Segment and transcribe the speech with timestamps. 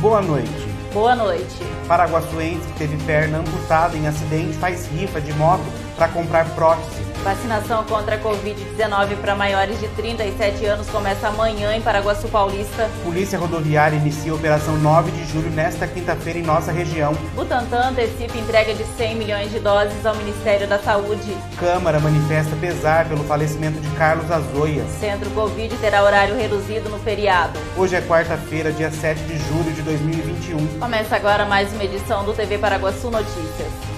[0.00, 0.50] Boa noite.
[0.94, 1.56] Boa noite.
[1.86, 5.62] Paraguaçuense que teve perna amputada em acidente faz rifa de moto
[5.94, 7.09] para comprar prótese.
[7.22, 12.88] Vacinação contra a Covid-19 para maiores de 37 anos começa amanhã em Paraguaçu Paulista.
[13.04, 17.12] Polícia Rodoviária inicia a operação 9 de julho nesta quinta-feira em nossa região.
[17.34, 21.36] Butantan antecipa entrega de 100 milhões de doses ao Ministério da Saúde.
[21.58, 24.84] Câmara manifesta pesar pelo falecimento de Carlos Azoia.
[24.98, 27.58] Centro Covid terá horário reduzido no feriado.
[27.76, 30.78] Hoje é quarta-feira, dia 7 de julho de 2021.
[30.78, 33.89] Começa agora mais uma edição do TV Paraguaçu Notícias.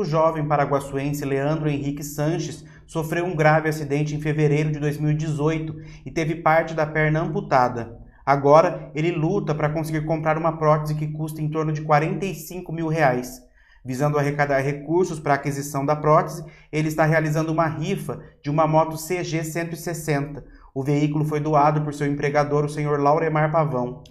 [0.00, 6.10] O jovem paraguaçuense Leandro Henrique Sanches sofreu um grave acidente em fevereiro de 2018 e
[6.10, 8.00] teve parte da perna amputada.
[8.24, 12.88] Agora, ele luta para conseguir comprar uma prótese que custa em torno de 45 mil
[12.88, 13.46] reais.
[13.84, 18.66] Visando arrecadar recursos para a aquisição da prótese, ele está realizando uma rifa de uma
[18.66, 20.42] moto CG 160.
[20.74, 24.02] O veículo foi doado por seu empregador, o senhor Lauremar Pavão.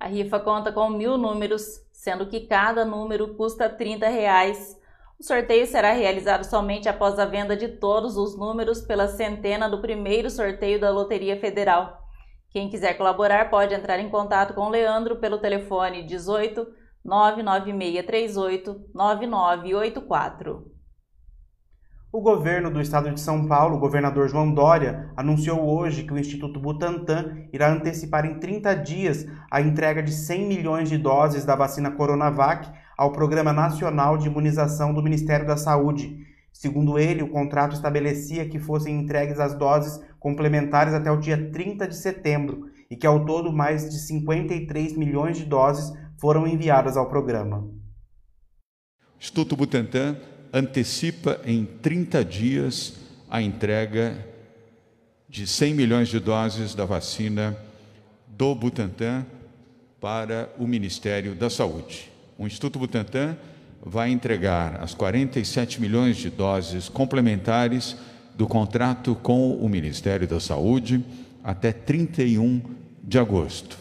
[0.00, 4.76] A rifa conta com mil números, sendo que cada número custa 30 reais.
[5.18, 9.80] O sorteio será realizado somente após a venda de todos os números pela centena do
[9.80, 12.02] primeiro sorteio da Loteria Federal.
[12.50, 16.66] Quem quiser colaborar pode entrar em contato com o Leandro pelo telefone 18
[17.02, 20.76] 99638 9984.
[22.12, 26.18] O governo do estado de São Paulo, o governador João Dória, anunciou hoje que o
[26.18, 31.56] Instituto Butantan irá antecipar em 30 dias a entrega de 100 milhões de doses da
[31.56, 36.26] vacina Coronavac ao Programa Nacional de Imunização do Ministério da Saúde.
[36.52, 41.86] Segundo ele, o contrato estabelecia que fossem entregues as doses complementares até o dia 30
[41.86, 47.08] de setembro e que ao todo mais de 53 milhões de doses foram enviadas ao
[47.08, 47.58] programa.
[47.58, 50.16] O Instituto Butantan
[50.52, 52.94] antecipa em 30 dias
[53.28, 54.16] a entrega
[55.28, 57.56] de 100 milhões de doses da vacina
[58.28, 59.26] do Butantan
[60.00, 62.15] para o Ministério da Saúde.
[62.38, 63.36] O Instituto Butantan
[63.82, 67.96] vai entregar as 47 milhões de doses complementares
[68.34, 71.02] do contrato com o Ministério da Saúde
[71.42, 72.60] até 31
[73.02, 73.78] de agosto.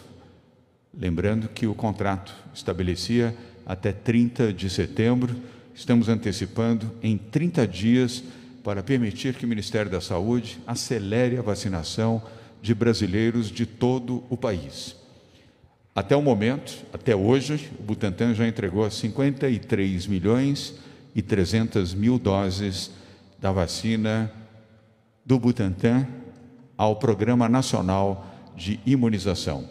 [0.97, 3.35] Lembrando que o contrato estabelecia
[3.65, 5.35] até 30 de setembro,
[5.73, 8.23] estamos antecipando em 30 dias
[8.63, 12.23] para permitir que o Ministério da Saúde acelere a vacinação
[12.61, 14.95] de brasileiros de todo o país.
[15.95, 20.75] Até o momento, até hoje, o Butantan já entregou 53 milhões
[21.15, 22.91] e 300 mil doses
[23.39, 24.29] da vacina
[25.25, 26.05] do Butantan
[26.77, 28.27] ao Programa Nacional
[28.57, 29.69] de Imunização.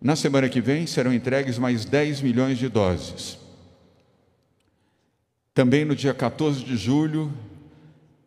[0.00, 3.36] Na semana que vem serão entregues mais 10 milhões de doses.
[5.52, 7.30] Também no dia 14 de julho,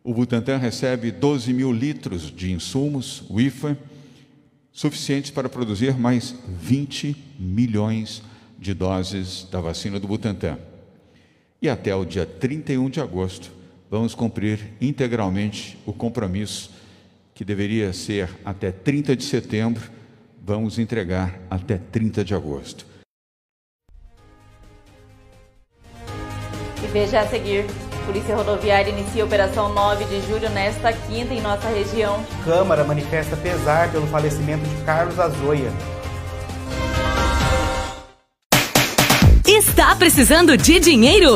[0.03, 3.75] o Butantan recebe 12 mil litros de insumos, o IFA,
[4.71, 8.21] suficientes para produzir mais 20 milhões
[8.57, 10.57] de doses da vacina do Butantan.
[11.61, 13.51] E até o dia 31 de agosto,
[13.89, 16.71] vamos cumprir integralmente o compromisso
[17.33, 19.89] que deveria ser até 30 de setembro,
[20.43, 22.85] vamos entregar até 30 de agosto.
[26.83, 27.65] E veja a seguir.
[28.05, 32.23] Polícia Rodoviária inicia a Operação 9 de Julho nesta quinta em nossa região.
[32.43, 35.71] Câmara manifesta pesar pelo falecimento de Carlos Azoia.
[39.45, 41.35] Está precisando de dinheiro?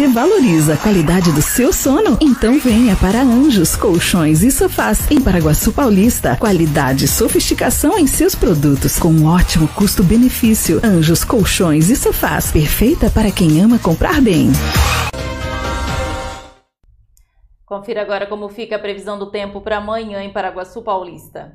[0.00, 2.16] Você valoriza a qualidade do seu sono?
[2.22, 6.38] Então venha para Anjos Colchões e Sofás em Paraguaçu Paulista.
[6.38, 10.80] Qualidade e sofisticação em seus produtos com um ótimo custo-benefício.
[10.82, 14.48] Anjos Colchões e Sofás, perfeita para quem ama comprar bem.
[17.66, 21.52] Confira agora como fica a previsão do tempo para amanhã em Paraguaçu Paulista.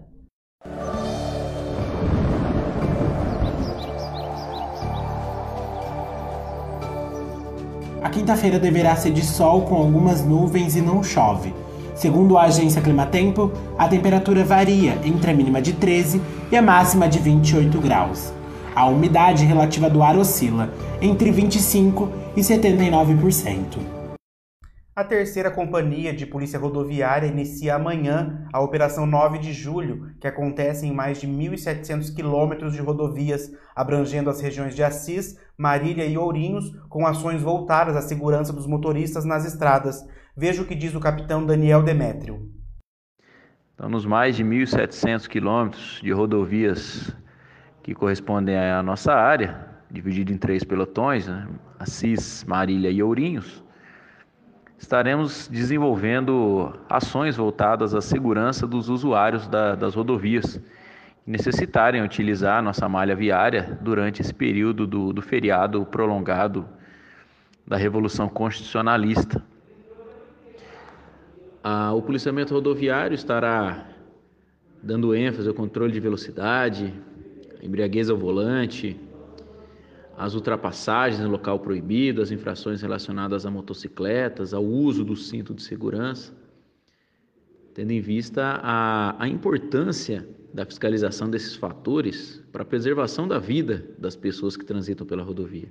[8.05, 11.51] A quinta-feira deverá ser de sol com algumas nuvens e não chove.
[11.95, 16.21] Segundo a agência Climatempo, a temperatura varia entre a mínima de 13
[16.51, 18.31] e a máxima de 28 graus.
[18.75, 20.69] A umidade relativa do ar oscila
[21.01, 22.07] entre 25
[22.37, 24.04] e 79%.
[24.97, 30.87] A terceira companhia de polícia rodoviária inicia amanhã a Operação 9 de Julho, que acontece
[30.87, 36.71] em mais de 1.700 quilômetros de rodovias, abrangendo as regiões de Assis, Marília e Ourinhos,
[36.87, 40.01] com ações voltadas à segurança dos motoristas nas estradas.
[40.33, 42.49] Veja o que diz o capitão Daniel Demétrio.
[43.73, 47.13] Então, nos mais de 1.700 quilômetros de rodovias
[47.83, 51.49] que correspondem à nossa área, dividido em três pelotões, né?
[51.77, 53.64] Assis, Marília e Ourinhos,
[54.85, 60.57] estaremos desenvolvendo ações voltadas à segurança dos usuários da, das rodovias
[61.23, 66.69] que necessitarem utilizar nossa malha viária durante esse período do, do feriado prolongado
[67.65, 69.43] da Revolução Constitucionalista.
[71.63, 73.87] Ah, o policiamento rodoviário estará
[74.83, 76.93] dando ênfase ao controle de velocidade,
[77.59, 78.95] embriaguez ao volante,
[80.17, 85.61] as ultrapassagens em local proibido, as infrações relacionadas a motocicletas, ao uso do cinto de
[85.61, 86.33] segurança,
[87.73, 93.85] tendo em vista a, a importância da fiscalização desses fatores para a preservação da vida
[93.97, 95.67] das pessoas que transitam pela rodovia.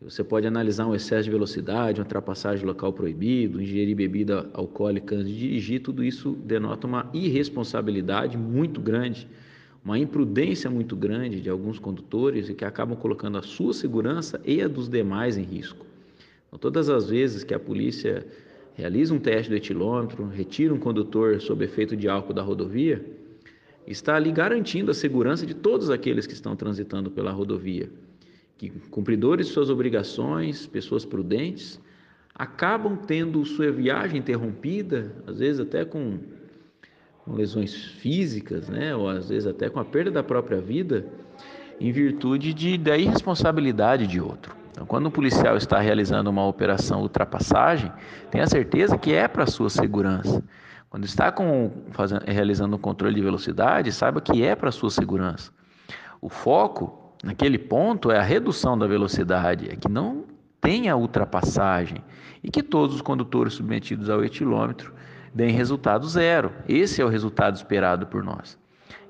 [0.00, 5.28] Você pode analisar um excesso de velocidade, uma ultrapassagem local proibido, ingerir bebida alcoólica antes
[5.28, 9.28] de dirigir, tudo isso denota uma irresponsabilidade muito grande
[9.84, 14.60] uma imprudência muito grande de alguns condutores e que acabam colocando a sua segurança e
[14.60, 15.86] a dos demais em risco.
[16.46, 18.26] Então, todas as vezes que a polícia
[18.74, 23.04] realiza um teste do etilômetro, retira um condutor sob efeito de álcool da rodovia,
[23.86, 27.90] está ali garantindo a segurança de todos aqueles que estão transitando pela rodovia.
[28.58, 31.80] Que cumpridores de suas obrigações, pessoas prudentes,
[32.34, 36.18] acabam tendo sua viagem interrompida, às vezes até com
[37.24, 41.06] com lesões físicas, né, ou às vezes até com a perda da própria vida,
[41.80, 44.54] em virtude de, da irresponsabilidade de outro.
[44.70, 47.90] Então, quando um policial está realizando uma operação ultrapassagem,
[48.30, 50.42] tenha certeza que é para sua segurança.
[50.88, 55.52] Quando está com, fazendo, realizando um controle de velocidade, saiba que é para sua segurança.
[56.20, 60.24] O foco naquele ponto é a redução da velocidade, é que não
[60.60, 62.02] tenha ultrapassagem
[62.42, 64.92] e que todos os condutores submetidos ao etilômetro
[65.32, 66.52] deem resultado zero.
[66.68, 68.58] Esse é o resultado esperado por nós.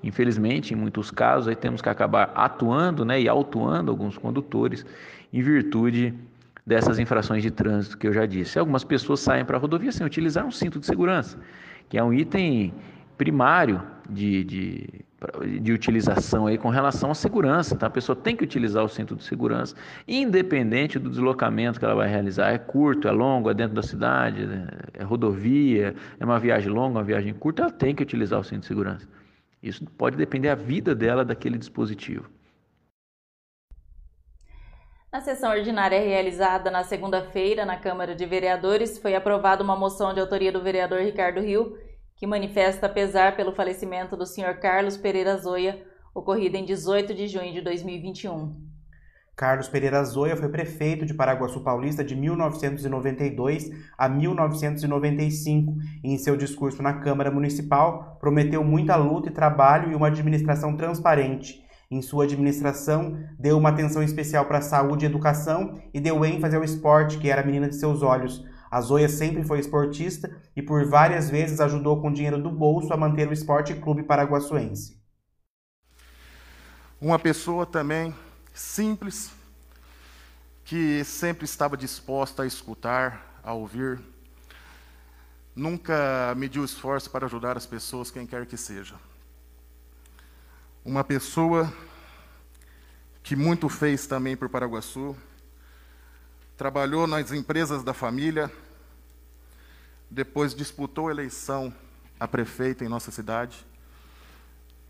[0.02, 4.84] Infelizmente, em muitos casos, aí temos que acabar atuando né, e autuando alguns condutores
[5.32, 6.14] em virtude
[6.66, 8.58] dessas infrações de trânsito que eu já disse.
[8.58, 11.38] Algumas pessoas saem para a rodovia sem utilizar um cinto de segurança,
[11.88, 12.72] que é um item
[13.18, 14.99] primário de, de
[15.60, 17.76] de utilização aí com relação à segurança.
[17.76, 17.86] Tá?
[17.86, 19.74] A pessoa tem que utilizar o cinto de segurança,
[20.08, 22.52] independente do deslocamento que ela vai realizar.
[22.52, 24.48] É curto, é longo, é dentro da cidade,
[24.94, 28.60] é rodovia, é uma viagem longa, uma viagem curta, ela tem que utilizar o cinto
[28.60, 29.06] de segurança.
[29.62, 32.30] Isso pode depender da vida dela daquele dispositivo.
[35.12, 40.20] Na sessão ordinária realizada na segunda-feira na Câmara de Vereadores, foi aprovada uma moção de
[40.20, 41.76] autoria do vereador Ricardo Rio
[42.20, 44.60] que manifesta pesar pelo falecimento do Sr.
[44.60, 45.82] Carlos Pereira Zoia,
[46.14, 48.68] ocorrido em 18 de junho de 2021.
[49.34, 56.36] Carlos Pereira Zoia foi prefeito de Paraguaçu Paulista de 1992 a 1995 e em seu
[56.36, 61.64] discurso na Câmara Municipal prometeu muita luta e trabalho e uma administração transparente.
[61.90, 66.54] Em sua administração, deu uma atenção especial para a saúde e educação e deu ênfase
[66.54, 70.62] ao esporte, que era a menina de seus olhos, a Zoia sempre foi esportista e
[70.62, 75.00] por várias vezes ajudou com dinheiro do bolso a manter o Esporte Clube Paraguaçuense.
[77.00, 78.14] Uma pessoa também
[78.54, 79.32] simples,
[80.64, 83.98] que sempre estava disposta a escutar, a ouvir,
[85.56, 88.94] nunca mediu esforço para ajudar as pessoas, quem quer que seja.
[90.84, 91.72] Uma pessoa
[93.22, 95.16] que muito fez também por Paraguaçu,
[96.60, 98.52] trabalhou nas empresas da família,
[100.10, 101.72] depois disputou eleição
[102.20, 103.64] a prefeita em nossa cidade,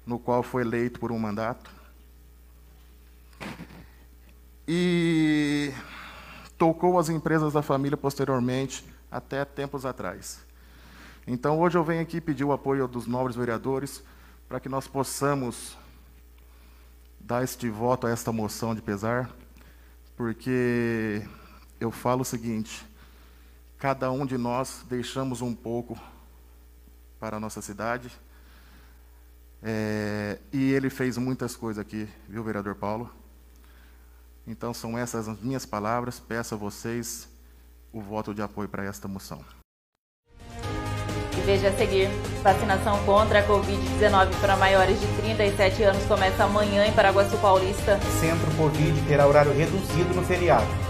[0.05, 1.71] no qual foi eleito por um mandato.
[4.67, 5.73] E
[6.59, 10.45] tocou as empresas da família posteriormente, até tempos atrás.
[11.25, 14.03] Então, hoje eu venho aqui pedir o apoio dos nobres vereadores
[14.49, 15.79] para que nós possamos
[17.21, 19.31] dar este voto a esta moção de pesar,
[20.17, 21.23] porque
[21.81, 22.87] eu falo o seguinte:
[23.79, 25.99] cada um de nós deixamos um pouco
[27.19, 28.11] para a nossa cidade,
[29.63, 33.11] é, e ele fez muitas coisas aqui, viu, vereador Paulo?
[34.47, 36.19] Então, são essas as minhas palavras.
[36.19, 37.29] Peço a vocês
[37.93, 39.45] o voto de apoio para esta moção.
[41.37, 42.09] E veja a seguir:
[42.43, 48.01] vacinação contra a Covid-19 para maiores de 37 anos começa amanhã em Paraguaçu Paulista.
[48.19, 50.90] Centro Covid terá horário reduzido no feriado.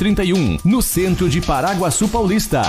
[0.01, 2.63] 31, no centro de Paraguaçu Paulista.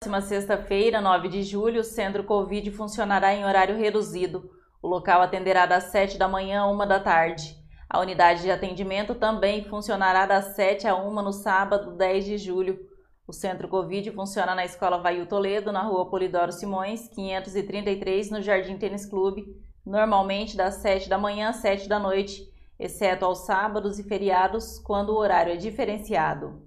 [0.00, 4.50] Próxima sexta-feira, 9 de julho, o Centro Covid funcionará em horário reduzido.
[4.82, 7.54] O local atenderá das 7 da manhã a 1 da tarde.
[7.88, 12.87] A unidade de atendimento também funcionará das 7 a 1 no sábado, 10 de julho.
[13.28, 18.78] O Centro Covid funciona na Escola Vail Toledo, na rua Polidoro Simões, 533, no Jardim
[18.78, 19.54] Tênis Clube,
[19.84, 25.10] normalmente das 7 da manhã às 7 da noite, exceto aos sábados e feriados, quando
[25.10, 26.62] o horário é diferenciado.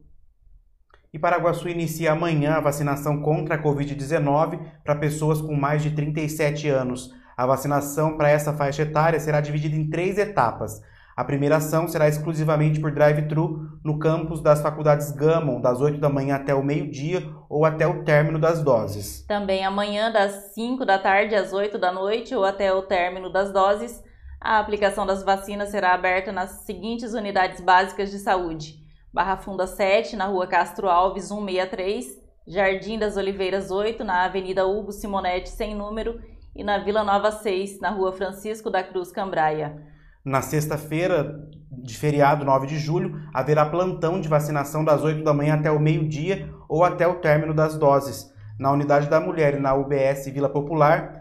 [1.11, 6.69] E Paraguaçu inicia amanhã a vacinação contra a Covid-19 para pessoas com mais de 37
[6.69, 7.11] anos.
[7.35, 10.79] A vacinação para essa faixa etária será dividida em três etapas.
[11.15, 16.09] A primeira ação será exclusivamente por drive-thru no campus das faculdades Gammon, das 8 da
[16.09, 19.25] manhã até o meio-dia ou até o término das doses.
[19.27, 23.51] Também amanhã, das 5 da tarde às 8 da noite ou até o término das
[23.51, 24.01] doses,
[24.39, 28.79] a aplicação das vacinas será aberta nas seguintes unidades básicas de saúde:
[29.13, 34.91] Barra Funda 7, na rua Castro Alves 163, Jardim das Oliveiras 8, na Avenida Hugo
[34.91, 36.19] Simonetti, sem número,
[36.55, 39.90] e na Vila Nova 6, na rua Francisco da Cruz Cambraia.
[40.23, 45.55] Na sexta-feira de feriado, 9 de julho, haverá plantão de vacinação das 8 da manhã
[45.55, 48.31] até o meio-dia ou até o término das doses.
[48.59, 51.19] Na unidade da mulher e na UBS Vila Popular,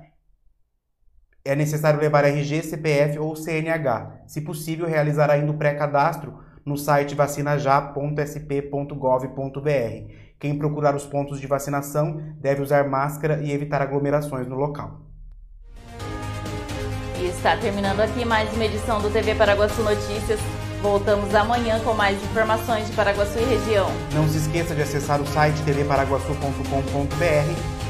[1.43, 4.25] é necessário levar RG, CPF ou CNH.
[4.27, 10.13] Se possível, realizar ainda o pré-cadastro no site vacinajá.sp.gov.br.
[10.39, 15.10] Quem procurar os pontos de vacinação deve usar máscara e evitar aglomerações no local.
[17.41, 20.39] Está terminando aqui mais uma edição do TV Paraguaçu Notícias.
[20.83, 23.91] Voltamos amanhã com mais informações de Paraguaçu e região.
[24.13, 27.25] Não se esqueça de acessar o site tvparaguaçu.com.br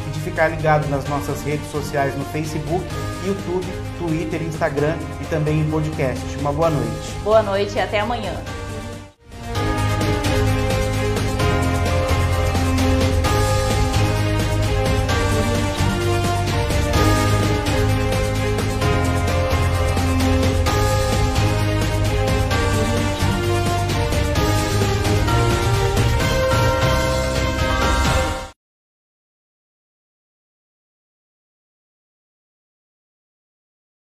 [0.06, 2.84] e de ficar ligado nas nossas redes sociais no Facebook,
[3.26, 3.66] YouTube,
[3.98, 6.24] Twitter, Instagram e também em podcast.
[6.38, 7.12] Uma boa noite.
[7.24, 8.32] Boa noite e até amanhã.